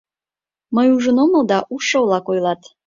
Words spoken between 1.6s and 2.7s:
ужшо-влак ойлат.